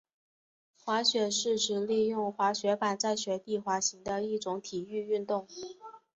[0.83, 5.45] 滑雪是指利用滑雪板在雪地滑行的一种体育运动。